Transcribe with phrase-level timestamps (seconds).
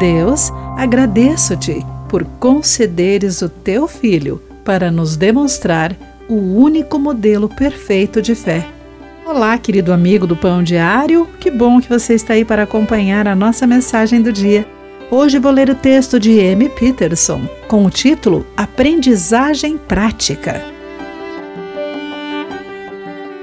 [0.00, 5.94] Deus, agradeço-te por concederes o teu filho para nos demonstrar
[6.26, 8.66] o único modelo perfeito de fé.
[9.26, 13.36] Olá, querido amigo do Pão Diário, que bom que você está aí para acompanhar a
[13.36, 14.66] nossa mensagem do dia.
[15.10, 16.70] Hoje vou ler o texto de M.
[16.70, 20.64] Peterson com o título Aprendizagem Prática.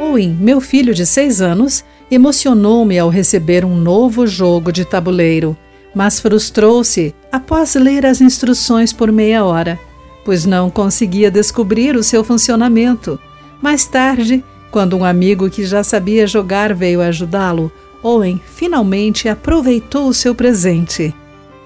[0.00, 5.56] Owen, meu filho de seis anos, emocionou-me ao receber um novo jogo de tabuleiro,
[5.94, 9.78] mas frustrou-se após ler as instruções por meia hora,
[10.24, 13.18] pois não conseguia descobrir o seu funcionamento.
[13.60, 17.72] Mais tarde, quando um amigo que já sabia jogar veio ajudá-lo,
[18.02, 21.14] Owen finalmente aproveitou o seu presente.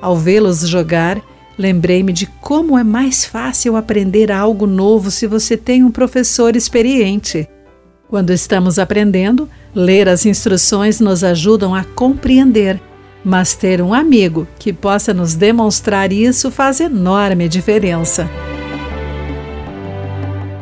[0.00, 1.20] Ao vê-los jogar,
[1.58, 7.48] lembrei-me de como é mais fácil aprender algo novo se você tem um professor experiente.
[8.08, 12.80] Quando estamos aprendendo, ler as instruções nos ajudam a compreender,
[13.24, 18.28] mas ter um amigo que possa nos demonstrar isso faz enorme diferença.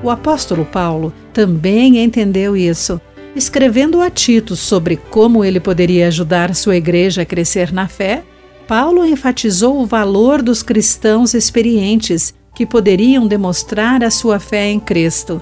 [0.02, 3.00] O apóstolo Paulo também entendeu isso.
[3.34, 8.24] Escrevendo a Tito sobre como ele poderia ajudar sua igreja a crescer na fé,
[8.66, 15.40] Paulo enfatizou o valor dos cristãos experientes que poderiam demonstrar a sua fé em Cristo.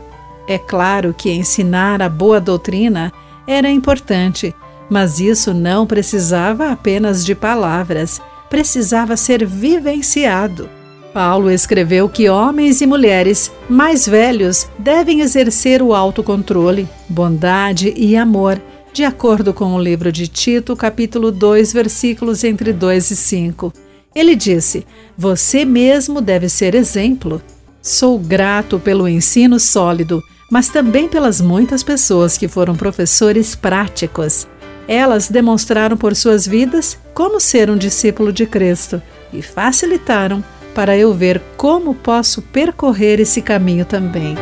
[0.49, 3.13] É claro que ensinar a boa doutrina
[3.47, 4.55] era importante,
[4.89, 10.69] mas isso não precisava apenas de palavras, precisava ser vivenciado.
[11.13, 18.61] Paulo escreveu que homens e mulheres mais velhos devem exercer o autocontrole, bondade e amor,
[18.93, 23.73] de acordo com o livro de Tito, capítulo 2, versículos entre 2 e 5.
[24.15, 27.43] Ele disse: Você mesmo deve ser exemplo.
[27.81, 34.47] Sou grato pelo ensino sólido mas também pelas muitas pessoas que foram professores práticos.
[34.89, 41.13] Elas demonstraram por suas vidas como ser um discípulo de Cristo e facilitaram para eu
[41.13, 44.37] ver como posso percorrer esse caminho também.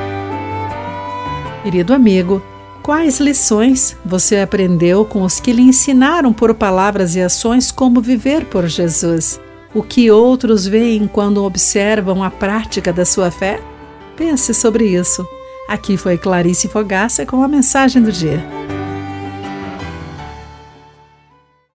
[1.62, 2.42] Querido amigo,
[2.82, 8.44] quais lições você aprendeu com os que lhe ensinaram por palavras e ações como viver
[8.46, 9.40] por Jesus?
[9.72, 13.60] O que outros veem quando observam a prática da sua fé?
[14.16, 15.26] Pense sobre isso.
[15.68, 18.44] Aqui foi Clarice Fogaça com a mensagem do dia.